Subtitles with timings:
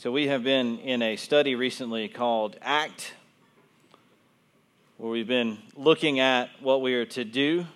[0.00, 3.12] So, we have been in a study recently called ACT,
[4.96, 7.66] where we've been looking at what we are to do,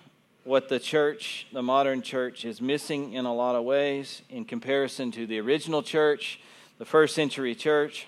[0.43, 5.11] what the church, the modern church, is missing in a lot of ways in comparison
[5.11, 6.39] to the original church,
[6.79, 8.07] the first century church.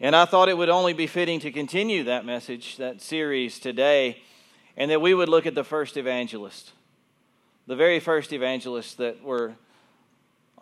[0.00, 4.22] And I thought it would only be fitting to continue that message, that series today,
[4.78, 6.72] and that we would look at the first evangelist,
[7.66, 9.56] the very first evangelists that were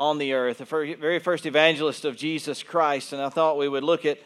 [0.00, 3.12] on the earth, the very first evangelist of Jesus Christ.
[3.12, 4.18] And I thought we would look at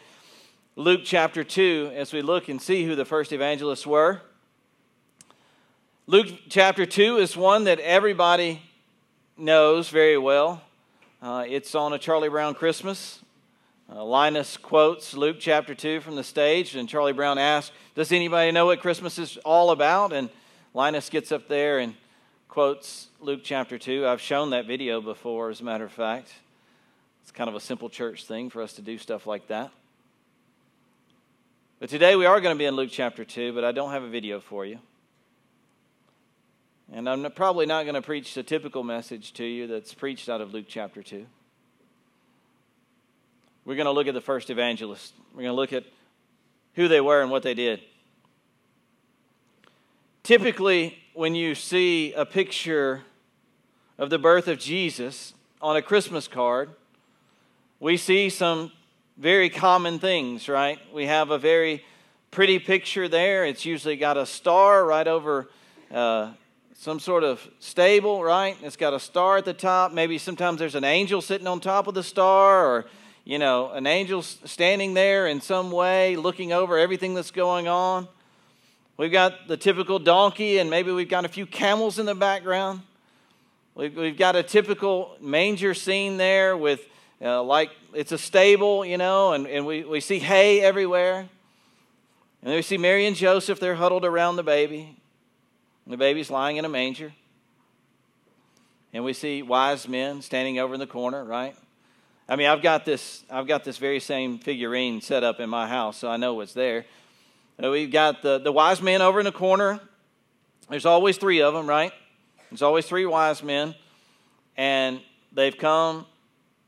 [0.75, 4.21] Luke chapter 2 as we look and see who the first evangelists were.
[6.05, 8.61] Luke chapter 2 is one that everybody
[9.37, 10.61] knows very well.
[11.21, 13.21] Uh, it's on a Charlie Brown Christmas.
[13.91, 18.51] Uh, Linus quotes Luke chapter 2 from the stage, and Charlie Brown asks, Does anybody
[18.51, 20.13] know what Christmas is all about?
[20.13, 20.29] And
[20.73, 21.95] Linus gets up there and
[22.53, 24.05] quotes Luke chapter 2.
[24.05, 26.31] I've shown that video before, as a matter of fact.
[27.23, 29.71] It's kind of a simple church thing for us to do stuff like that.
[31.79, 34.03] But today we are going to be in Luke chapter 2, but I don't have
[34.03, 34.77] a video for you.
[36.93, 40.39] And I'm probably not going to preach the typical message to you that's preached out
[40.39, 41.25] of Luke chapter 2.
[43.65, 45.11] We're going to look at the first evangelist.
[45.33, 45.85] We're going to look at
[46.75, 47.79] who they were and what they did.
[50.21, 53.03] Typically, when you see a picture
[53.99, 56.71] of the birth of Jesus on a Christmas card,
[57.79, 58.71] we see some
[59.17, 60.79] very common things, right?
[60.91, 61.83] We have a very
[62.31, 63.45] pretty picture there.
[63.45, 65.49] It's usually got a star right over
[65.91, 66.31] uh,
[66.73, 68.57] some sort of stable, right?
[68.63, 69.93] It's got a star at the top.
[69.93, 72.85] Maybe sometimes there's an angel sitting on top of the star, or,
[73.23, 78.07] you know, an angel standing there in some way looking over everything that's going on.
[79.03, 82.83] We've got the typical donkey, and maybe we've got a few camels in the background.
[83.75, 86.87] We've, got a typical manger scene there with,
[87.21, 91.17] uh, like, it's a stable, you know, and, and we, we see hay everywhere.
[91.17, 91.29] And
[92.43, 94.95] then we see Mary and Joseph, they're huddled around the baby.
[95.85, 97.11] The baby's lying in a manger.
[98.93, 101.57] And we see wise men standing over in the corner, right?
[102.29, 105.67] I mean, I've got this, I've got this very same figurine set up in my
[105.67, 106.85] house, so I know what's there.
[107.61, 109.79] Uh, we've got the, the wise men over in the corner.
[110.69, 111.91] There's always three of them, right?
[112.49, 113.75] There's always three wise men.
[114.57, 116.05] And they've come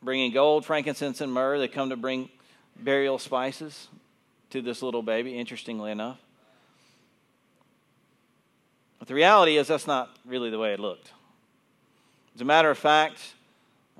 [0.03, 1.57] bringing gold, frankincense, and myrrh.
[1.57, 2.29] They come to bring
[2.75, 3.87] burial spices
[4.51, 6.19] to this little baby, interestingly enough.
[8.99, 11.11] But the reality is, that's not really the way it looked.
[12.35, 13.19] As a matter of fact,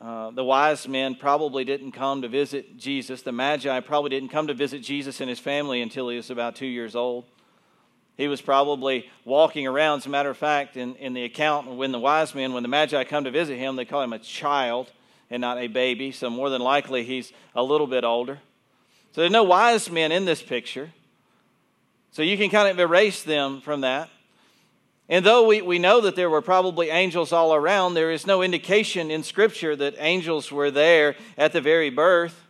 [0.01, 3.21] uh, the wise men probably didn't come to visit Jesus.
[3.21, 6.55] The Magi probably didn't come to visit Jesus and his family until he was about
[6.55, 7.25] two years old.
[8.17, 9.99] He was probably walking around.
[9.99, 12.69] As a matter of fact, in, in the account, when the wise men, when the
[12.69, 14.91] Magi come to visit him, they call him a child
[15.29, 16.11] and not a baby.
[16.11, 18.39] So, more than likely, he's a little bit older.
[19.13, 20.91] So, there's no wise men in this picture.
[22.11, 24.09] So, you can kind of erase them from that.
[25.07, 28.41] And though we, we know that there were probably angels all around, there is no
[28.41, 32.41] indication in Scripture that angels were there at the very birth.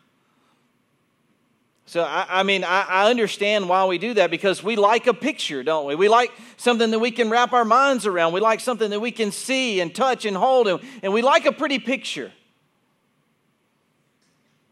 [1.88, 5.14] So, I, I mean, I, I, understand why we do that because we like a
[5.14, 5.94] picture, don't we?
[5.94, 8.34] We like something that we can wrap our minds around.
[8.34, 11.46] We like something that we can see and touch and hold, and, and we like
[11.46, 12.32] a pretty picture.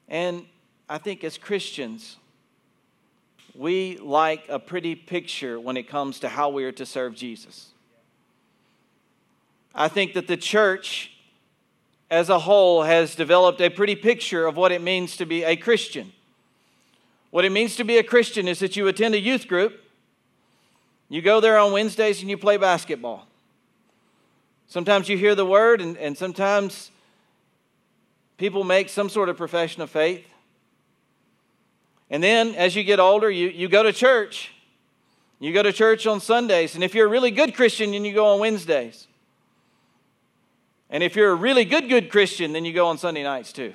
[0.08, 0.46] And
[0.90, 2.18] I think as Christians,
[3.54, 7.73] we like a pretty picture when it comes to how we are to serve Jesus.
[9.74, 11.12] I think that the church
[12.12, 15.56] as a whole has developed a pretty picture of what it means to be a
[15.56, 16.12] Christian.
[17.32, 19.84] What it means to be a Christian is that you attend a youth group,
[21.10, 23.28] you go there on Wednesdays, and you play basketball.
[24.68, 26.92] Sometimes you hear the word, and, and sometimes
[28.38, 30.26] people make some sort of profession of faith.
[32.10, 34.52] And then as you get older, you, you go to church.
[35.40, 36.76] You go to church on Sundays.
[36.76, 39.08] And if you're a really good Christian, then you go on Wednesdays.
[40.94, 43.74] And if you're a really good, good Christian, then you go on Sunday nights too.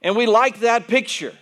[0.00, 1.34] And we like that picture.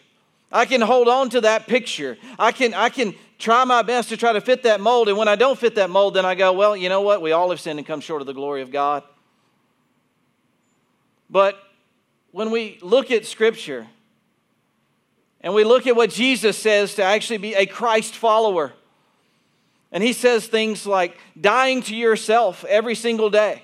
[0.50, 2.18] I can hold on to that picture.
[2.36, 5.08] I can, I can try my best to try to fit that mold.
[5.08, 7.22] And when I don't fit that mold, then I go, well, you know what?
[7.22, 9.04] We all have sinned and come short of the glory of God.
[11.30, 11.56] But
[12.32, 13.86] when we look at Scripture
[15.40, 18.72] and we look at what Jesus says to actually be a Christ follower,
[19.92, 23.62] and he says things like dying to yourself every single day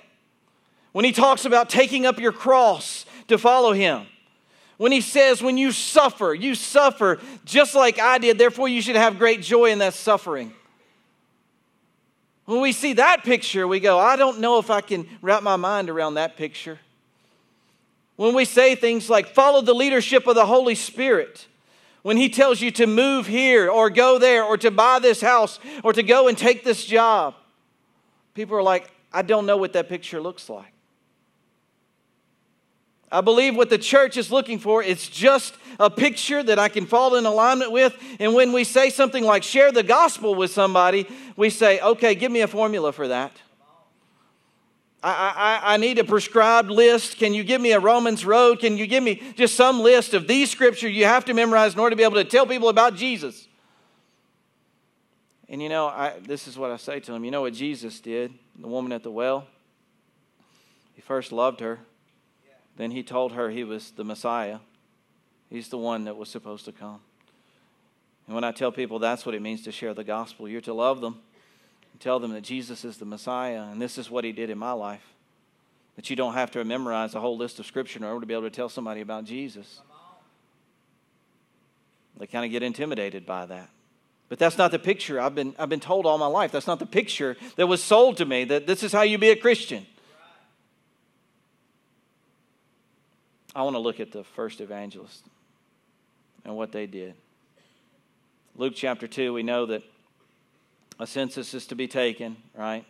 [0.97, 4.07] when he talks about taking up your cross to follow him.
[4.77, 8.95] When he says, when you suffer, you suffer just like I did, therefore you should
[8.95, 10.53] have great joy in that suffering.
[12.45, 15.55] When we see that picture, we go, I don't know if I can wrap my
[15.55, 16.79] mind around that picture.
[18.15, 21.45] When we say things like, follow the leadership of the Holy Spirit,
[22.01, 25.59] when He tells you to move here or go there or to buy this house
[25.83, 27.35] or to go and take this job,
[28.33, 30.73] people are like, I don't know what that picture looks like.
[33.11, 36.85] I believe what the church is looking for is just a picture that I can
[36.85, 37.95] fall in alignment with.
[38.19, 42.31] And when we say something like share the gospel with somebody, we say, okay, give
[42.31, 43.31] me a formula for that.
[45.01, 47.17] I, I, I need a prescribed list.
[47.17, 48.59] Can you give me a Romans road?
[48.59, 51.79] Can you give me just some list of these scriptures you have to memorize in
[51.79, 53.47] order to be able to tell people about Jesus?
[55.47, 57.23] And you know, I, this is what I say to them.
[57.23, 58.33] You know what Jesus did?
[58.59, 59.47] The woman at the well?
[60.95, 61.79] He first loved her.
[62.77, 64.59] Then he told her he was the Messiah.
[65.49, 66.99] He's the one that was supposed to come.
[68.27, 70.73] And when I tell people that's what it means to share the gospel, you're to
[70.73, 71.19] love them
[71.91, 74.57] and tell them that Jesus is the Messiah and this is what he did in
[74.57, 75.13] my life.
[75.95, 78.33] That you don't have to memorize a whole list of scripture in order to be
[78.33, 79.81] able to tell somebody about Jesus.
[82.19, 83.69] They kind of get intimidated by that.
[84.29, 86.51] But that's not the picture I've been, I've been told all my life.
[86.51, 89.29] That's not the picture that was sold to me that this is how you be
[89.29, 89.87] a Christian.
[93.57, 95.25] I want to look at the first evangelist
[96.45, 97.15] and what they did.
[98.55, 99.81] Luke chapter 2, we know that
[100.99, 102.85] a census is to be taken, right?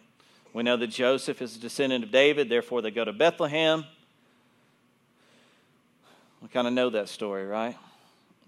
[0.51, 3.85] We know that Joseph is a descendant of David, therefore they go to Bethlehem.
[6.41, 7.77] We kind of know that story, right?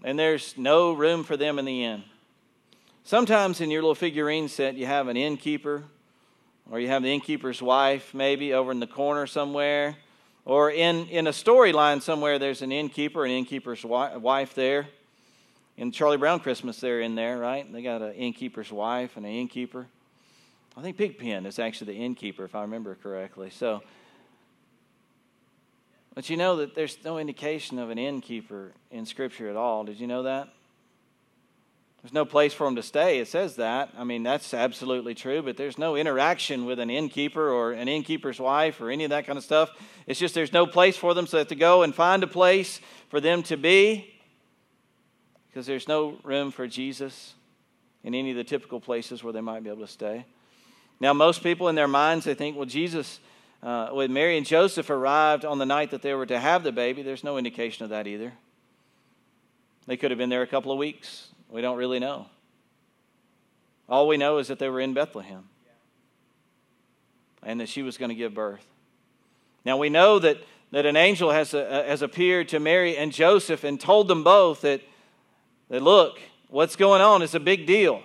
[0.04, 2.04] And there's no room for them in the inn.
[3.06, 5.86] Sometimes in your little figurine set, you have an innkeeper,
[6.70, 9.96] or you have the innkeeper's wife, maybe over in the corner somewhere.
[10.50, 14.88] Or in, in a storyline somewhere, there's an innkeeper, an innkeeper's wife there
[15.78, 17.72] in Charlie Brown Christmas, they're in there, right?
[17.72, 19.86] They got an innkeeper's wife and an innkeeper.
[20.76, 23.52] I think Pigpen is actually the innkeeper, if I remember correctly.
[23.52, 23.84] So,
[26.16, 29.84] but you know that there's no indication of an innkeeper in Scripture at all.
[29.84, 30.50] Did you know that?
[32.02, 33.20] There's no place for them to stay.
[33.20, 33.90] It says that.
[33.98, 38.40] I mean, that's absolutely true, but there's no interaction with an innkeeper or an innkeeper's
[38.40, 39.70] wife or any of that kind of stuff.
[40.08, 42.28] It's just there's no place for them, so they have to go and find a
[42.28, 42.80] place
[43.10, 44.14] for them to be
[45.50, 47.34] because there's no room for Jesus
[48.04, 50.26] in any of the typical places where they might be able to stay.
[51.02, 53.20] Now, most people in their minds, they think, well, Jesus,
[53.62, 56.72] uh, when Mary and Joseph arrived on the night that they were to have the
[56.72, 58.34] baby, there's no indication of that either.
[59.86, 61.30] They could have been there a couple of weeks.
[61.50, 62.28] We don't really know.
[63.88, 65.50] All we know is that they were in Bethlehem
[67.42, 68.66] and that she was going to give birth.
[69.66, 70.38] Now, we know that,
[70.72, 74.62] that an angel has, uh, has appeared to Mary and Joseph and told them both
[74.62, 74.82] that
[75.70, 76.20] that look,
[76.50, 78.02] what's going on is a big deal.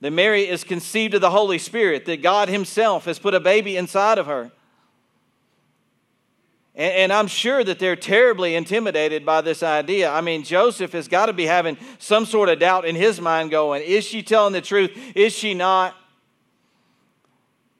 [0.00, 3.76] That Mary is conceived of the Holy Spirit, that God Himself has put a baby
[3.76, 4.50] inside of her.
[6.80, 10.10] And, and I'm sure that they're terribly intimidated by this idea.
[10.10, 13.50] I mean, Joseph has got to be having some sort of doubt in his mind
[13.50, 14.90] going, is she telling the truth?
[15.14, 15.94] Is she not?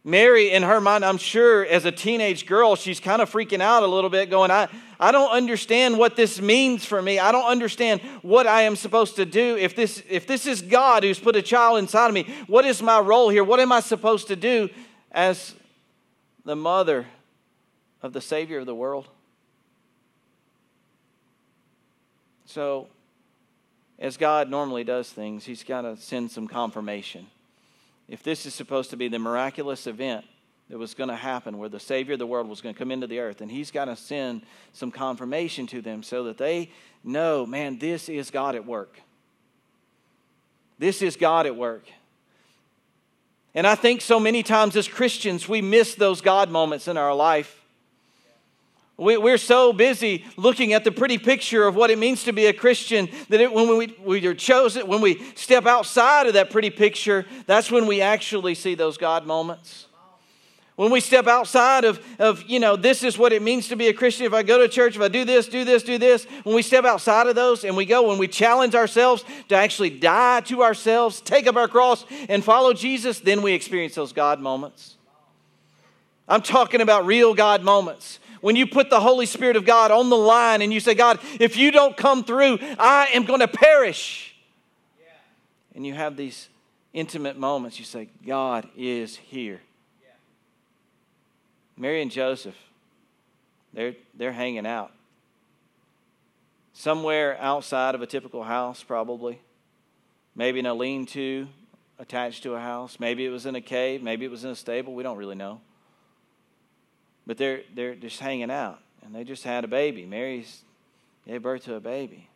[0.05, 3.83] Mary, in her mind, I'm sure as a teenage girl, she's kind of freaking out
[3.83, 4.69] a little bit, going, I,
[4.99, 7.19] I don't understand what this means for me.
[7.19, 9.57] I don't understand what I am supposed to do.
[9.57, 12.83] If this, if this is God who's put a child inside of me, what is
[12.83, 13.45] my role here?
[13.45, 14.69] What am I supposed to do
[15.11, 15.55] as
[16.45, 17.07] the mother
[18.03, 19.09] of the Savior of the world?
[22.47, 22.89] So,
[23.99, 27.27] as God normally does things, He's got to send some confirmation
[28.09, 30.25] if this is supposed to be the miraculous event
[30.69, 32.91] that was going to happen where the Savior of the world was going to come
[32.91, 34.43] into the earth, and He's got to send
[34.73, 36.71] some confirmation to them so that they
[37.05, 39.01] know, man, this is God at work.
[40.79, 41.85] This is God at work.
[43.55, 47.15] And I think so many times as Christians, we miss those God moments in our
[47.15, 47.60] life.
[49.01, 52.47] We, are so busy looking at the pretty picture of what it means to be
[52.47, 56.51] a Christian that it, when we, we are chosen, when we step outside of that
[56.51, 59.87] pretty picture, that's when we actually see those God moments.
[60.77, 63.89] When we step outside of, of, you know, this is what it means to be
[63.89, 64.27] a Christian.
[64.27, 66.61] If I go to church, if I do this, do this, do this, when we
[66.61, 70.63] step outside of those and we go, when we challenge ourselves to actually die to
[70.63, 74.99] ourselves, take up our cross, and follow Jesus, then we experience those God moments.
[76.29, 80.11] I'm talking about real God moments when you put the Holy Spirit of God on
[80.11, 83.49] the line and you say, God, if you don't come through, I am going to
[83.49, 84.35] perish.
[85.01, 85.13] Yeah.
[85.75, 86.49] And you have these
[86.93, 89.61] intimate moments, you say, God is here.
[90.03, 90.09] Yeah.
[91.77, 92.57] Mary and Joseph,
[93.73, 94.93] they're, they're hanging out.
[96.73, 99.41] Somewhere outside of a typical house, probably.
[100.35, 101.47] Maybe in a lean to
[101.99, 102.99] attached to a house.
[102.99, 104.03] Maybe it was in a cave.
[104.03, 104.95] Maybe it was in a stable.
[104.95, 105.61] We don't really know.
[107.31, 108.81] But they're, they're just hanging out.
[109.05, 110.05] and they just had a baby.
[110.05, 110.63] Mary's
[111.25, 112.29] gave birth to a baby.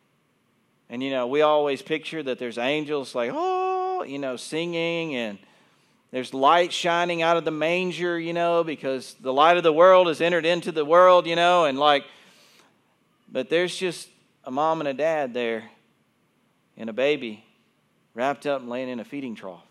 [0.89, 5.39] And, you know, we always picture that there's angels like, oh, you know, singing and
[6.13, 10.07] there's light shining out of the manger, you know, because the light of the world
[10.07, 12.05] has entered into the world, you know, and like,
[13.29, 14.09] but there's just
[14.45, 15.65] a mom and a dad there
[16.77, 17.45] and a baby
[18.15, 19.67] wrapped up and laying in a feeding trough.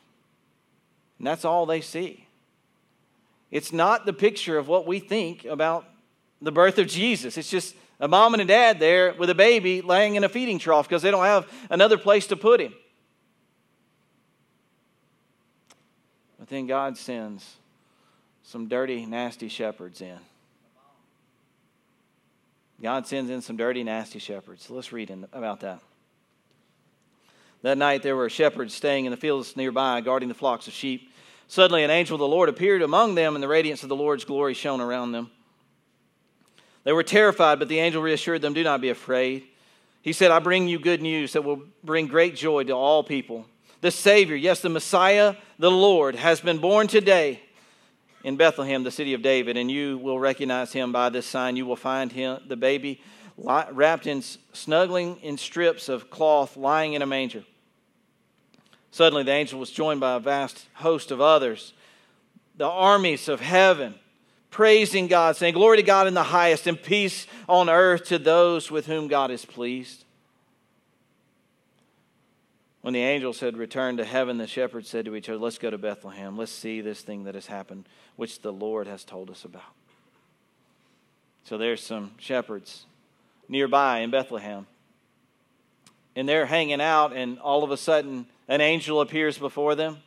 [1.18, 2.28] And that's all they see.
[3.54, 5.86] It's not the picture of what we think about
[6.42, 7.38] the birth of Jesus.
[7.38, 10.58] It's just a mom and a dad there with a baby laying in a feeding
[10.58, 12.74] trough because they don't have another place to put him.
[16.40, 17.58] But then God sends
[18.42, 20.18] some dirty, nasty shepherds in.
[22.82, 24.68] God sends in some dirty, nasty shepherds.
[24.72, 25.80] let's read in, about that.
[27.62, 31.13] That night there were shepherds staying in the fields nearby, guarding the flocks of sheep.
[31.48, 34.26] Suddenly an angel of the Lord appeared among them, and the radiance of the Lord's
[34.26, 35.30] glory shone around them.
[36.84, 39.44] They were terrified, but the angel reassured them, Do not be afraid.
[40.02, 43.46] He said, I bring you good news that will bring great joy to all people
[43.84, 47.42] the Savior, yes, the Messiah, the Lord, has been born today
[48.24, 51.58] in Bethlehem, the city of David, and you will recognize him by this sign.
[51.58, 53.02] You will find him, the baby,
[53.38, 54.22] wrapped in
[54.54, 57.44] snuggling in strips of cloth, lying in a manger.
[58.94, 61.74] Suddenly, the angel was joined by a vast host of others,
[62.58, 63.96] the armies of heaven,
[64.52, 68.70] praising God, saying, Glory to God in the highest, and peace on earth to those
[68.70, 70.06] with whom God is pleased.
[72.82, 75.72] When the angels had returned to heaven, the shepherds said to each other, Let's go
[75.72, 76.38] to Bethlehem.
[76.38, 79.74] Let's see this thing that has happened, which the Lord has told us about.
[81.46, 82.86] So there's some shepherds
[83.50, 84.68] nearby in Bethlehem.
[86.16, 89.98] And they're hanging out, and all of a sudden, an angel appears before them.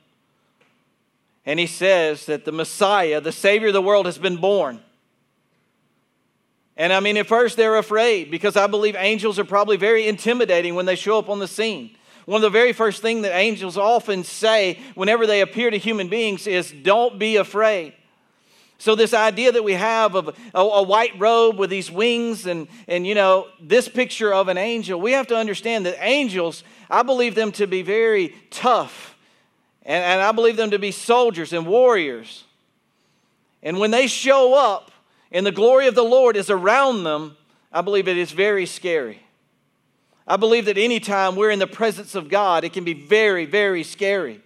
[1.45, 4.81] And he says that the Messiah, the Savior of the world, has been born.
[6.77, 10.75] And I mean, at first they're afraid because I believe angels are probably very intimidating
[10.75, 11.97] when they show up on the scene.
[12.27, 16.09] One of the very first things that angels often say whenever they appear to human
[16.09, 17.95] beings is, Don't be afraid.
[18.79, 22.69] So, this idea that we have of a, a, white robe with these wings and,
[22.87, 27.03] and, you know, this picture of an angel, we have to understand that angels, I
[27.03, 29.17] believe them to be very tough.
[29.83, 32.45] And, and I believe them to be soldiers and warriors.
[33.63, 34.91] And when they show up
[35.33, 37.37] and the glory of the Lord is around them,
[37.73, 39.21] I believe it is very scary.
[40.27, 43.83] I believe that anytime we're in the presence of God, it can be very, very
[43.83, 44.41] scary.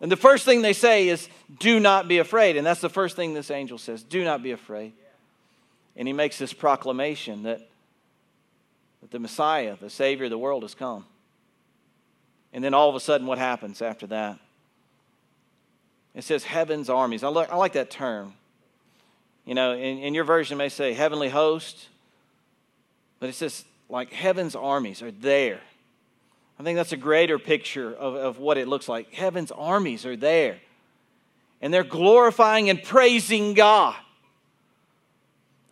[0.00, 1.28] And the first thing they say is,
[1.60, 2.56] Do not be afraid.
[2.56, 4.92] And that's the first thing this angel says do not be afraid.
[5.96, 7.60] And he makes this proclamation that,
[9.02, 11.04] that the Messiah, the Savior of the world, has come.
[12.52, 14.38] And then all of a sudden, what happens after that?
[16.14, 17.22] It says heaven's armies.
[17.22, 18.34] I, like, I like that term.
[19.44, 21.88] You know, in, in your version, may say heavenly host,
[23.18, 25.60] but it says like heaven's armies are there.
[26.58, 29.12] I think that's a greater picture of, of what it looks like.
[29.12, 30.58] Heaven's armies are there.
[31.60, 33.96] And they're glorifying and praising God.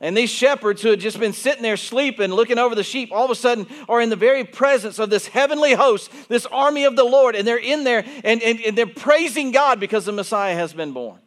[0.01, 3.27] And these shepherds who had just been sitting there sleeping, looking over the sheep, all
[3.27, 6.97] of a sudden are in the very presence of this heavenly host, this army of
[6.97, 10.55] the Lord, and they're in there and, and, and they're praising God because the Messiah
[10.55, 11.19] has been born.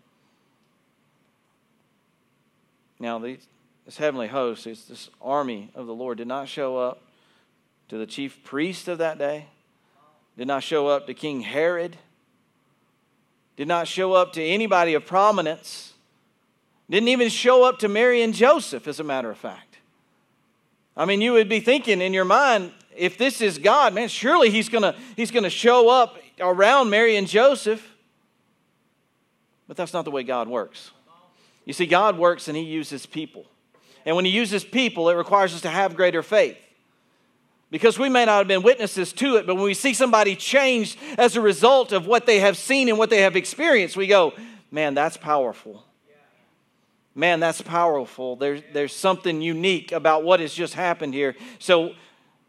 [3.00, 3.46] Now, these,
[3.86, 7.01] this heavenly host, this army of the Lord, did not show up
[7.89, 9.46] to the chief priest of that day,
[10.36, 11.98] did not show up to King Herod,
[13.56, 15.92] did not show up to anybody of prominence,
[16.89, 19.77] didn't even show up to Mary and Joseph, as a matter of fact.
[20.95, 24.49] I mean, you would be thinking in your mind, if this is God, man, surely
[24.49, 27.95] he's going he's going to show up around Mary and Joseph.
[29.67, 30.91] But that's not the way God works.
[31.65, 33.45] You see, God works and he uses people.
[34.05, 36.57] And when He uses people, it requires us to have greater faith.
[37.71, 40.97] Because we may not have been witnesses to it, but when we see somebody changed
[41.17, 44.33] as a result of what they have seen and what they have experienced, we go,
[44.69, 45.83] man, that's powerful.
[47.15, 48.36] Man, that's powerful.
[48.36, 51.36] There's, there's something unique about what has just happened here.
[51.60, 51.93] So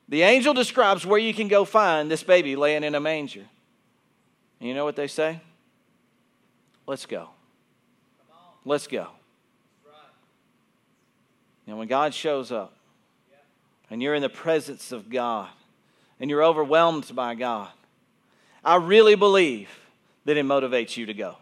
[0.09, 3.45] the angel describes where you can go find this baby laying in a manger.
[4.61, 5.41] And you know what they say?
[6.87, 7.29] Let's go.
[8.65, 9.09] Let's go.
[11.67, 12.75] And when God shows up
[13.91, 15.49] and you're in the presence of God
[16.21, 17.69] and you're overwhelmed by God,
[18.65, 19.69] I really believe
[20.25, 21.37] that it motivates you to go.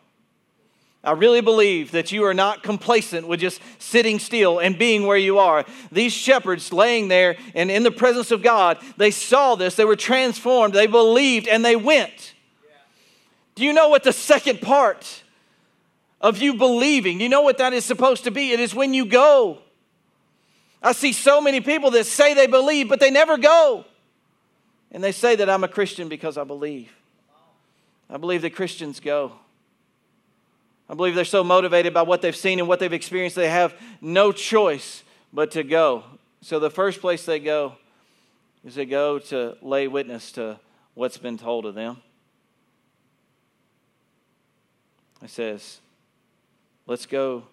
[1.04, 5.16] I really believe that you are not complacent with just sitting still and being where
[5.16, 5.64] you are.
[5.90, 9.97] These shepherds laying there and in the presence of God, they saw this, they were
[9.97, 12.35] transformed, they believed, and they went.
[13.56, 15.25] Do you know what the second part
[16.21, 18.52] of you believing, you know what that is supposed to be?
[18.52, 19.59] It is when you go.
[20.80, 23.85] I see so many people that say they believe, but they never go.
[24.92, 26.92] And they say that I'm a Christian because I believe.
[28.09, 29.32] I believe that Christians go.
[30.89, 33.75] I believe they're so motivated by what they've seen and what they've experienced, they have
[34.01, 36.05] no choice but to go.
[36.43, 37.77] So the first place they go
[38.65, 40.59] is they go to lay witness to
[40.95, 41.99] what's been told of them.
[45.23, 45.81] It says,
[46.87, 47.45] Let's go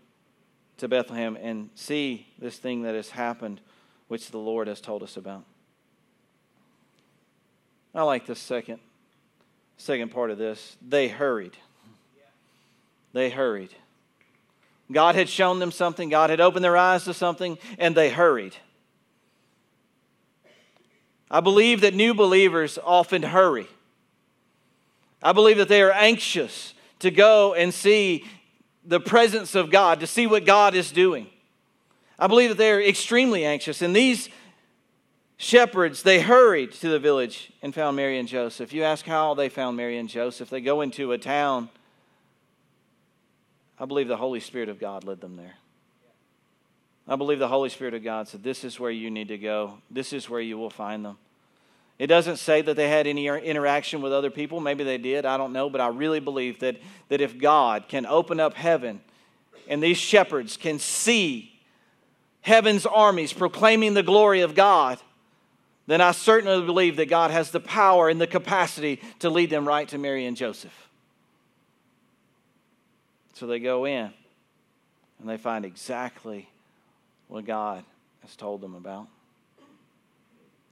[0.77, 3.61] to Bethlehem and see this thing that has happened,
[4.07, 5.45] which the Lord has told us about.
[7.93, 8.79] I like the second,
[9.77, 10.77] second part of this.
[10.81, 11.57] They hurried.
[13.13, 13.73] They hurried.
[14.91, 18.55] God had shown them something, God had opened their eyes to something, and they hurried.
[21.29, 23.67] I believe that new believers often hurry.
[25.21, 28.25] I believe that they are anxious to go and see
[28.83, 31.27] the presence of God, to see what God is doing.
[32.17, 33.81] I believe that they are extremely anxious.
[33.81, 34.29] And these
[35.37, 38.73] shepherds, they hurried to the village and found Mary and Joseph.
[38.73, 40.49] You ask how they found Mary and Joseph.
[40.49, 41.69] They go into a town.
[43.79, 45.55] I believe the Holy Spirit of God led them there.
[47.07, 49.79] I believe the Holy Spirit of God said, This is where you need to go.
[49.89, 51.17] This is where you will find them.
[51.97, 54.59] It doesn't say that they had any interaction with other people.
[54.59, 55.25] Maybe they did.
[55.25, 55.69] I don't know.
[55.69, 56.77] But I really believe that,
[57.09, 59.01] that if God can open up heaven
[59.67, 61.59] and these shepherds can see
[62.41, 64.97] heaven's armies proclaiming the glory of God,
[65.87, 69.67] then I certainly believe that God has the power and the capacity to lead them
[69.67, 70.88] right to Mary and Joseph.
[73.39, 74.11] So they go in
[75.17, 76.49] and they find exactly
[77.29, 77.85] what God
[78.21, 79.07] has told them about.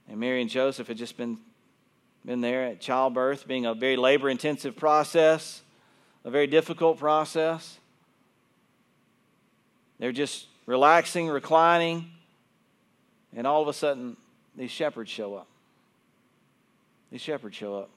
[0.06, 1.38] And Mary and Joseph had just been,
[2.26, 5.62] been there at childbirth, being a very labor intensive process,
[6.26, 7.78] a very difficult process.
[9.98, 12.10] They're just relaxing, reclining,
[13.34, 14.14] and all of a sudden,
[14.54, 15.46] these shepherds show up.
[17.10, 17.88] These shepherds show up.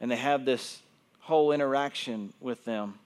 [0.00, 0.82] And they have this
[1.22, 2.98] whole interaction with them.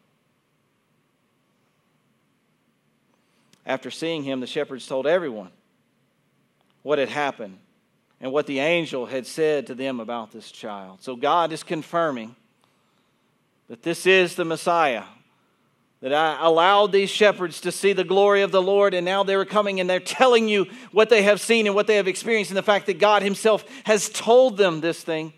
[3.64, 5.50] After seeing him, the shepherds told everyone
[6.82, 7.58] what had happened
[8.20, 11.02] and what the angel had said to them about this child.
[11.02, 12.34] So God is confirming
[13.68, 15.04] that this is the Messiah.
[16.00, 19.44] That I allowed these shepherds to see the glory of the Lord, and now they're
[19.44, 22.56] coming and they're telling you what they have seen and what they have experienced, and
[22.56, 25.32] the fact that God Himself has told them this thing.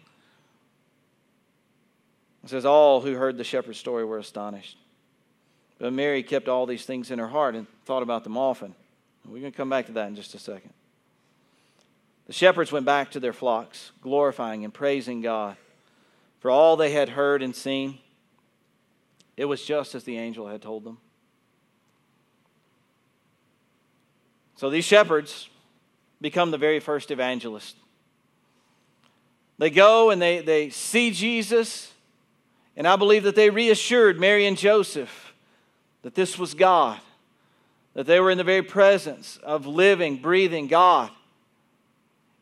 [2.48, 4.78] It says, All who heard the shepherd's story were astonished.
[5.78, 8.74] But Mary kept all these things in her heart and thought about them often.
[9.26, 10.72] We're going to come back to that in just a second.
[12.26, 15.58] The shepherds went back to their flocks, glorifying and praising God
[16.40, 17.98] for all they had heard and seen.
[19.37, 20.96] It was just as the angel had told them.
[24.56, 25.50] So these shepherds
[26.18, 27.74] become the very first evangelists.
[29.58, 31.92] They go and they, they see Jesus,
[32.78, 35.34] and I believe that they reassured Mary and Joseph
[36.02, 37.00] that this was God,
[37.94, 41.10] that they were in the very presence of living, breathing God.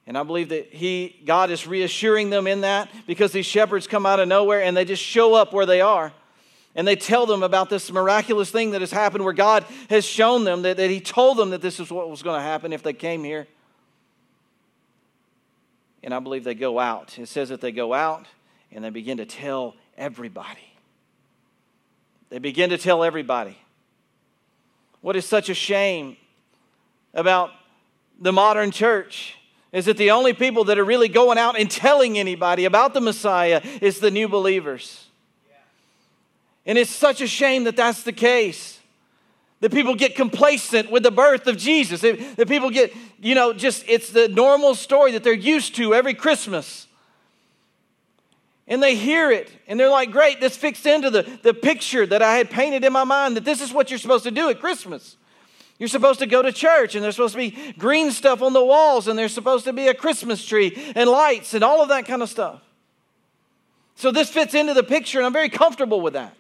[0.07, 4.05] And I believe that he, God is reassuring them in that because these shepherds come
[4.05, 6.13] out of nowhere and they just show up where they are.
[6.75, 10.45] And they tell them about this miraculous thing that has happened where God has shown
[10.45, 12.83] them that, that He told them that this is what was going to happen if
[12.83, 13.47] they came here.
[16.03, 17.19] And I believe they go out.
[17.19, 18.27] It says that they go out
[18.71, 20.73] and they begin to tell everybody.
[22.29, 23.57] They begin to tell everybody.
[25.01, 26.17] What is such a shame
[27.15, 27.51] about
[28.21, 29.37] the modern church
[29.73, 33.01] is that the only people that are really going out and telling anybody about the
[33.01, 35.07] Messiah is the new believers.
[36.65, 38.81] And it's such a shame that that's the case.
[39.61, 42.01] That people get complacent with the birth of Jesus.
[42.01, 46.15] That people get, you know, just it's the normal story that they're used to every
[46.15, 46.86] Christmas.
[48.69, 52.23] And they hear it and they're like, great, this fits into the, the picture that
[52.23, 54.61] I had painted in my mind that this is what you're supposed to do at
[54.61, 55.17] Christmas.
[55.79, 58.65] You're supposed to go to church, and there's supposed to be green stuff on the
[58.65, 62.07] walls, and there's supposed to be a Christmas tree and lights and all of that
[62.07, 62.63] kind of stuff.
[63.95, 66.35] So this fits into the picture, and I'm very comfortable with that.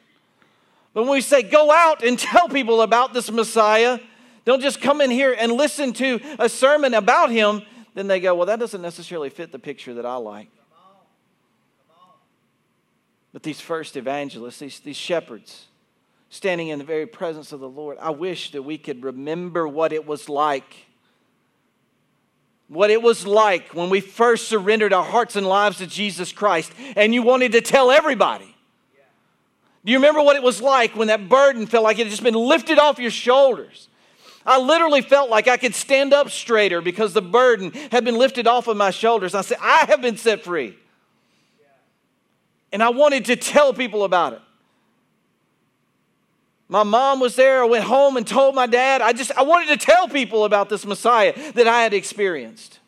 [0.94, 3.98] But when we say go out and tell people about this Messiah,
[4.46, 7.62] don't just come in here and listen to a sermon about him,
[7.94, 10.48] then they go, well, that doesn't necessarily fit the picture that I like.
[13.36, 15.66] But these first evangelists, these, these shepherds,
[16.30, 17.98] standing in the very presence of the Lord.
[18.00, 20.86] I wish that we could remember what it was like.
[22.68, 26.72] What it was like when we first surrendered our hearts and lives to Jesus Christ
[26.96, 28.56] and you wanted to tell everybody.
[29.84, 32.22] Do you remember what it was like when that burden felt like it had just
[32.22, 33.90] been lifted off your shoulders?
[34.46, 38.46] I literally felt like I could stand up straighter because the burden had been lifted
[38.46, 39.34] off of my shoulders.
[39.34, 40.78] I said, I have been set free.
[42.72, 44.42] And I wanted to tell people about it.
[46.68, 47.62] My mom was there.
[47.62, 49.00] I went home and told my dad.
[49.00, 52.80] I just I wanted to tell people about this Messiah that I had experienced.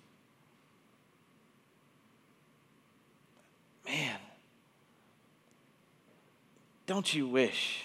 [3.87, 4.19] Man,
[6.87, 7.85] don't you wish?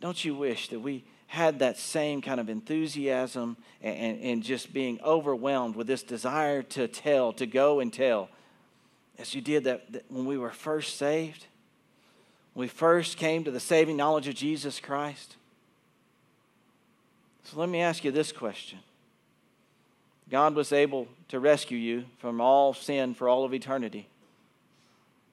[0.00, 4.72] Don't you wish that we had that same kind of enthusiasm and, and, and, just
[4.72, 8.28] being overwhelmed with this desire to tell, to go and tell,
[9.18, 11.46] as you did that, that when we were first saved,
[12.54, 15.36] we first came to the saving knowledge of Jesus Christ?
[17.44, 18.78] So let me ask you this question
[20.30, 24.08] God was able to rescue you from all sin for all of eternity.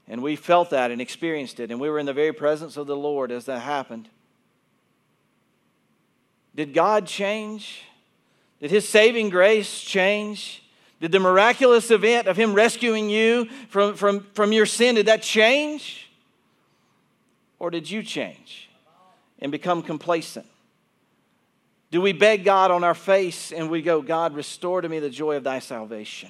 [0.07, 2.87] And we felt that and experienced it, and we were in the very presence of
[2.87, 4.09] the Lord as that happened.
[6.53, 7.83] Did God change?
[8.59, 10.60] Did His saving grace change?
[11.01, 15.23] Did the miraculous event of Him rescuing you from, from, from your sin, did that
[15.23, 16.11] change?
[17.57, 18.69] Or did you change
[19.39, 20.45] and become complacent?
[21.89, 25.09] Do we beg God on our face and we go, God, restore to me the
[25.09, 26.29] joy of thy salvation?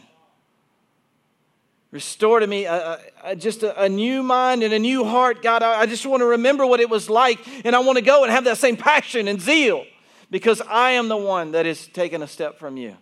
[1.92, 5.42] Restore to me a, a, just a, a, new mind and a new heart.
[5.42, 8.04] God, I, I just want to remember what it was like, and I want to
[8.04, 9.84] go and have that same passion and zeal
[10.30, 12.96] because I am the one that is taking a step from you.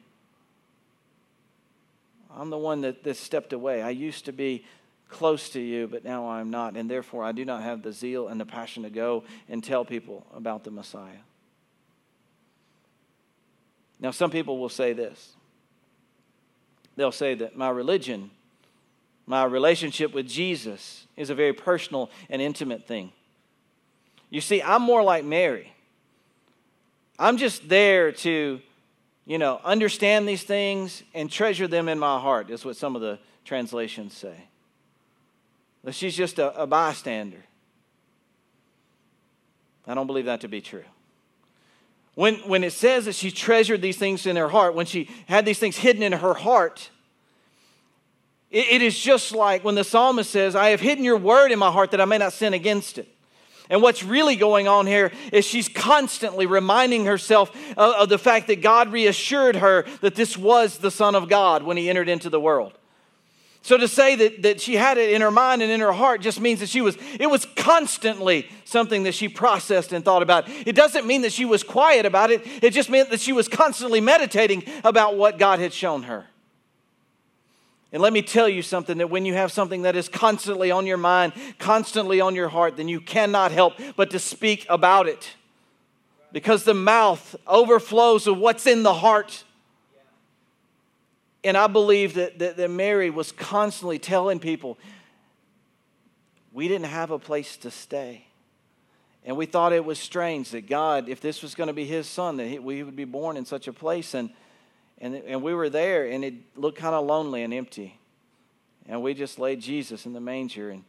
[2.36, 3.82] I'm the one that, that stepped away.
[3.82, 4.66] I used to be
[5.10, 6.76] close to you, but now I'm not.
[6.76, 9.84] And therefore, I do not have the zeal and the passion to go and tell
[9.84, 11.24] people about the Messiah.
[14.00, 15.36] Now, some people will say this
[16.96, 18.30] they'll say that my religion,
[19.26, 23.12] my relationship with Jesus, is a very personal and intimate thing.
[24.30, 25.74] You see, I'm more like Mary.
[27.18, 28.62] I'm just there to,
[29.30, 33.04] you know, understand these things and treasure them in my heart, is what some of
[33.04, 34.34] the translations say.
[35.84, 37.46] That she's just a, a bystander.
[39.86, 40.84] I don't believe that to be true.
[42.16, 45.46] When, when it says that she treasured these things in her heart, when she had
[45.46, 46.90] these things hidden in her heart,
[48.50, 51.60] it, it is just like when the psalmist says, I have hidden your word in
[51.60, 53.08] my heart that I may not sin against it.
[53.70, 58.48] And what's really going on here is she's constantly reminding herself of, of, the fact
[58.48, 62.32] that God reassured her that this was the Son of God when he entered into
[62.32, 62.74] the world.
[63.62, 66.22] So to say that, that she had it in her mind and in her heart
[66.22, 70.46] just means that she was, it was constantly something that she processed and thought about.
[70.48, 73.48] It doesn't mean that she was quiet about it, it just meant that she was
[73.48, 76.26] constantly meditating about what God had shown her.
[77.92, 80.86] And let me tell you something that when you have something that is constantly on
[80.86, 85.36] your mind, constantly on your heart, then you cannot help but to speak about it.
[86.32, 89.44] Because the mouth overflows of what's in the heart.
[91.44, 94.78] And I believe that, that, that Mary was constantly telling people,
[96.52, 98.26] we didn't have a place to stay.
[99.26, 102.08] And we thought it was strange that God, if this was going to be his
[102.08, 104.14] son, that he, we would be born in such a place.
[104.14, 104.30] And
[105.02, 107.98] and, and we were there, and it looked kind of lonely and empty.
[108.88, 110.84] And we just laid Jesus in the manger and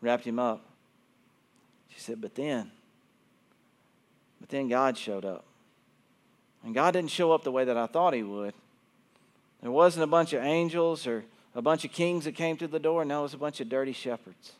[0.00, 0.64] wrapped him up.
[1.88, 2.70] She said, But then,
[4.40, 5.44] but then God showed up.
[6.64, 8.54] And God didn't show up the way that I thought he would.
[9.60, 12.78] There wasn't a bunch of angels or a bunch of kings that came to the
[12.78, 13.04] door.
[13.04, 14.52] No, it was a bunch of dirty shepherds.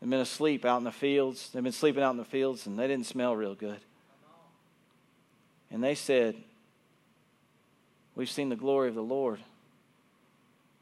[0.00, 1.50] They've been asleep out in the fields.
[1.50, 3.80] They've been sleeping out in the fields, and they didn't smell real good.
[5.70, 6.36] And they said,
[8.18, 9.38] We've seen the glory of the Lord.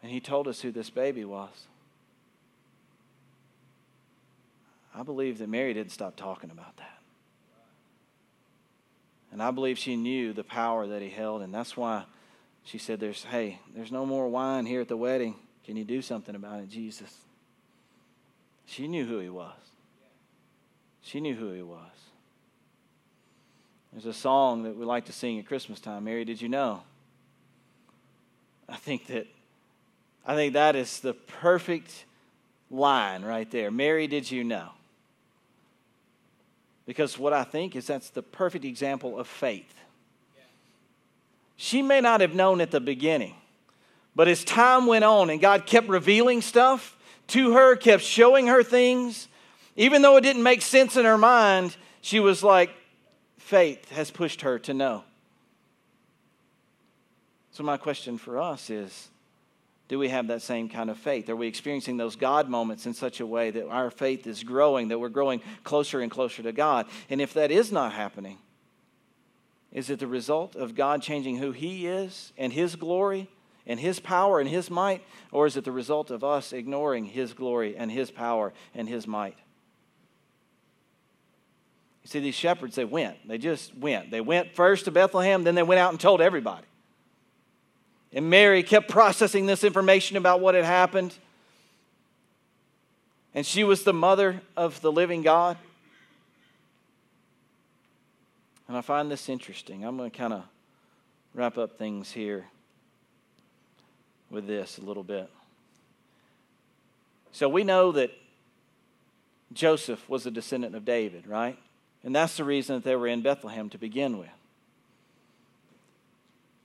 [0.02, 1.50] And he told us who this baby was.
[4.94, 6.98] I believe that Mary didn't stop talking about that.
[9.30, 12.04] And I believe she knew the power that he held, and that's why
[12.64, 15.34] she said, There's hey, there's no more wine here at the wedding.
[15.66, 17.14] Can you do something about it, Jesus?
[18.64, 19.52] She knew who he was.
[21.02, 21.92] She knew who he was.
[23.92, 26.04] There's a song that we like to sing at Christmas time.
[26.04, 26.82] Mary, did you know?
[28.68, 29.26] I think that
[30.26, 32.04] I think that is the perfect
[32.70, 33.70] line right there.
[33.70, 34.70] Mary, did you know?
[36.84, 39.72] Because what I think is that's the perfect example of faith.
[41.56, 43.34] She may not have known at the beginning,
[44.14, 46.96] but as time went on and God kept revealing stuff
[47.28, 49.28] to her, kept showing her things,
[49.74, 52.70] even though it didn't make sense in her mind, she was like,
[53.38, 55.04] faith has pushed her to know.
[57.56, 59.08] So, my question for us is
[59.88, 61.30] do we have that same kind of faith?
[61.30, 64.88] Are we experiencing those God moments in such a way that our faith is growing,
[64.88, 66.84] that we're growing closer and closer to God?
[67.08, 68.36] And if that is not happening,
[69.72, 73.30] Is it the result of God changing who He is and His glory
[73.66, 75.02] and His power and His might?
[75.32, 79.06] Or is it the result of us ignoring His glory and His power and His
[79.06, 79.38] might?
[82.02, 83.26] You see, these shepherds, they went.
[83.26, 84.10] They just went.
[84.10, 86.66] They went first to Bethlehem, then they went out and told everybody.
[88.16, 91.14] And Mary kept processing this information about what had happened.
[93.34, 95.58] And she was the mother of the living God.
[98.68, 99.84] And I find this interesting.
[99.84, 100.44] I'm going to kind of
[101.34, 102.46] wrap up things here
[104.30, 105.30] with this a little bit.
[107.32, 108.12] So we know that
[109.52, 111.58] Joseph was a descendant of David, right?
[112.02, 114.30] And that's the reason that they were in Bethlehem to begin with.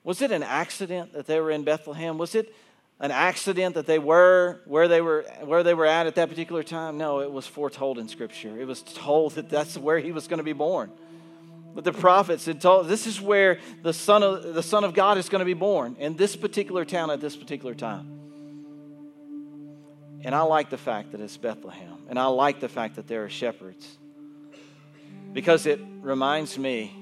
[0.03, 2.17] Was it an accident that they were in Bethlehem?
[2.17, 2.53] Was it
[2.99, 6.63] an accident that they were where they were where they were at at that particular
[6.63, 6.97] time?
[6.97, 8.59] No, it was foretold in Scripture.
[8.59, 10.91] It was told that that's where he was going to be born.
[11.73, 15.17] But the prophets had told this is where the son of the son of God
[15.17, 18.19] is going to be born in this particular town at this particular time.
[20.23, 23.23] And I like the fact that it's Bethlehem, and I like the fact that there
[23.23, 23.97] are shepherds
[25.33, 26.95] because it reminds me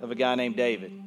[0.00, 1.01] of a guy named David.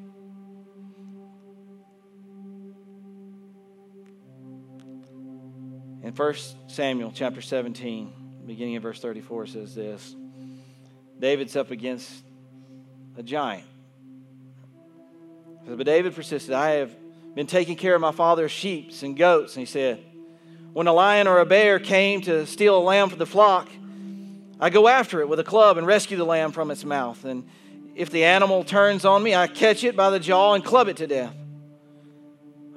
[6.05, 6.35] In 1
[6.67, 8.13] Samuel chapter 17,
[8.45, 10.15] beginning in verse 34, says this.
[11.19, 12.23] David's up against
[13.17, 13.63] a giant.
[15.67, 16.95] But David persisted, I have
[17.33, 19.55] been taking care of my father's sheep and goats.
[19.55, 19.99] And he said,
[20.73, 23.67] When a lion or a bear came to steal a lamb from the flock,
[24.59, 27.25] I go after it with a club and rescue the lamb from its mouth.
[27.25, 27.49] And
[27.95, 30.97] if the animal turns on me, I catch it by the jaw and club it
[30.97, 31.35] to death.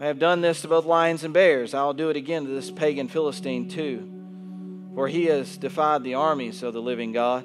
[0.01, 1.75] I have done this to both lions and bears.
[1.75, 6.63] I'll do it again to this pagan Philistine too, for he has defied the armies
[6.63, 7.45] of the living God.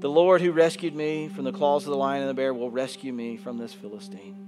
[0.00, 2.70] The Lord who rescued me from the claws of the lion and the bear will
[2.70, 4.46] rescue me from this Philistine.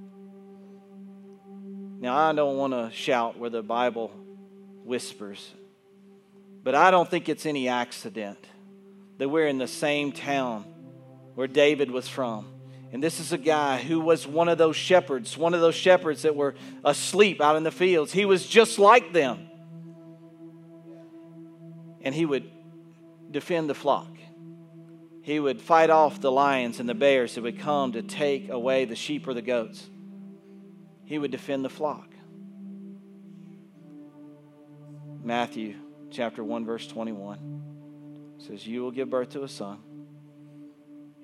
[1.98, 4.12] Now, I don't want to shout where the Bible
[4.85, 5.52] whispers,
[6.62, 8.38] but I don't think it's any accident
[9.18, 10.62] that we're in the same town
[11.35, 12.60] where David was from.
[12.92, 16.22] And this is a guy who was one of those shepherds, one of those shepherds
[16.22, 18.12] that were asleep out in the fields.
[18.12, 19.48] He was just like them.
[22.03, 22.50] And he would
[23.31, 24.09] defend the flock
[25.22, 28.85] he would fight off the lions and the bears that would come to take away
[28.85, 29.88] the sheep or the goats.
[31.05, 32.09] He would defend the flock.
[35.22, 35.76] Matthew
[36.11, 39.79] chapter 1 verse 21 says you will give birth to a son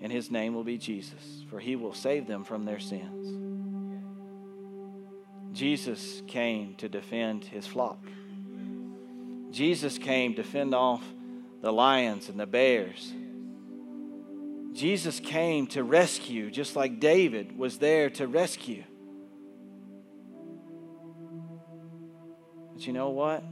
[0.00, 3.42] and his name will be Jesus for he will save them from their sins.
[5.52, 7.98] Jesus came to defend his flock.
[9.50, 11.02] Jesus came to fend off
[11.62, 13.12] the lions and the bears
[14.76, 18.84] Jesus came to rescue, just like David was there to rescue.
[22.74, 23.42] But you know what?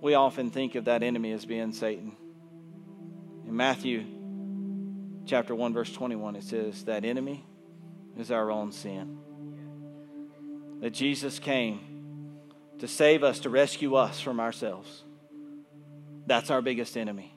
[0.00, 2.16] We often think of that enemy as being Satan.
[3.46, 4.06] In Matthew
[5.28, 7.44] chapter 1 verse 21 it says that enemy
[8.18, 9.18] is our own sin.
[10.80, 11.80] That Jesus came
[12.78, 15.04] to save us, to rescue us from ourselves.
[16.26, 17.34] That's our biggest enemy.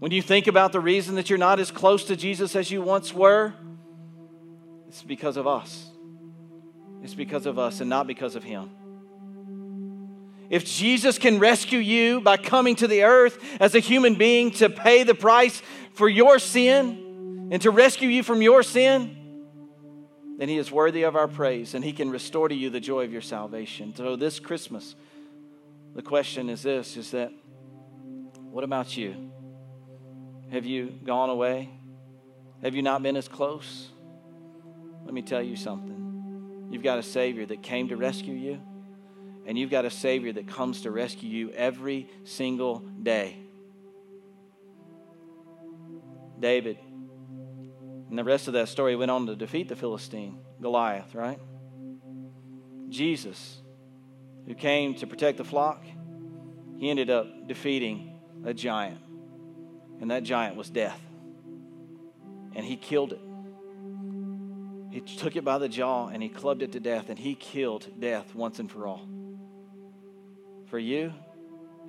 [0.00, 2.82] When you think about the reason that you're not as close to Jesus as you
[2.82, 3.52] once were,
[4.88, 5.88] it's because of us.
[7.02, 8.70] It's because of us and not because of Him.
[10.50, 14.68] If Jesus can rescue you by coming to the earth as a human being to
[14.68, 15.62] pay the price
[15.94, 19.16] for your sin and to rescue you from your sin,
[20.38, 23.04] then He is worthy of our praise and He can restore to you the joy
[23.04, 23.94] of your salvation.
[23.94, 24.96] So, this Christmas,
[25.94, 27.30] the question is this is that,
[28.34, 29.30] what about you?
[30.50, 31.70] Have you gone away?
[32.62, 33.88] Have you not been as close?
[35.04, 36.68] Let me tell you something.
[36.70, 38.60] You've got a Savior that came to rescue you,
[39.50, 43.36] and you've got a Savior that comes to rescue you every single day.
[46.38, 46.78] David,
[48.08, 51.40] and the rest of that story went on to defeat the Philistine, Goliath, right?
[52.90, 53.60] Jesus,
[54.46, 55.84] who came to protect the flock,
[56.78, 59.00] he ended up defeating a giant
[60.00, 61.00] and that giant was death.
[62.54, 63.20] And he killed it.
[64.92, 67.88] He took it by the jaw and he clubbed it to death, and he killed
[67.98, 69.08] death once and for all.
[70.70, 71.12] For you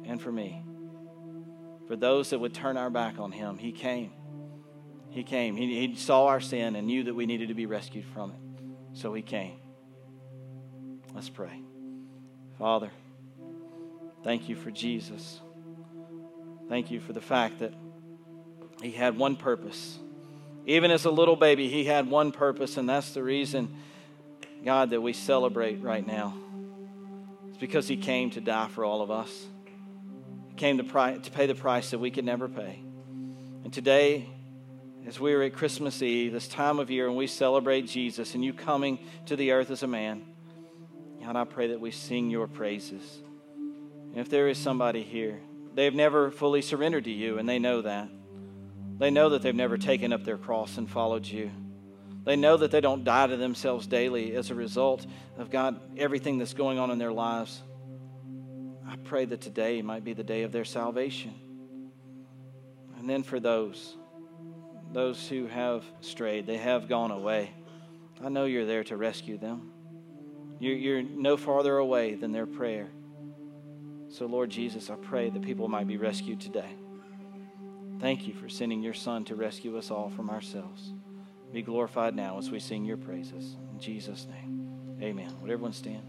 [0.06, 0.63] and for me.
[1.88, 4.12] For those that would turn our back on him, he came.
[5.10, 5.56] He came.
[5.56, 8.38] He, he saw our sin and knew that we needed to be rescued from it.
[8.94, 9.60] So he came.
[11.13, 11.62] Let's pray.
[12.58, 12.91] Father,
[14.24, 15.39] thank you for Jesus.
[16.70, 17.74] Thank you for the fact that
[18.82, 20.00] he had one purpose,
[20.65, 23.76] Even as a little baby, he had one purpose, and that's the reason,
[24.63, 26.36] God, that we celebrate right now.
[27.62, 29.45] Because he came to die for all of us.
[30.50, 32.84] He came to, pri- to pay the price that we could never pay.
[33.63, 34.28] And today,
[35.06, 38.43] as we are at Christmas Eve, this time of year, and we celebrate Jesus and
[38.43, 38.97] you coming
[39.28, 40.24] to the earth as a man,
[41.24, 43.19] God, I pray that we sing your praises.
[44.10, 45.39] And if there is somebody here,
[45.76, 48.10] they've never fully surrendered to you, and they know that.
[48.97, 51.52] They know that they've never taken up their cross and followed you.
[52.24, 55.06] They know that they don't die to themselves daily as a result
[55.38, 57.62] of God, everything that's going on in their lives.
[58.88, 61.34] I pray that today might be the day of their salvation.
[63.00, 63.96] And then for those,
[64.94, 67.52] those who have strayed, they have gone away.
[68.24, 69.72] I know you're there to rescue them.
[70.60, 72.90] You're, you're no farther away than their prayer.
[74.10, 76.76] So, Lord Jesus, I pray that people might be rescued today.
[78.00, 80.94] Thank you for sending your Son to rescue us all from ourselves.
[81.52, 83.58] Be glorified now as we sing your praises.
[83.74, 85.34] In Jesus' name, amen.
[85.42, 86.04] Would everyone stand?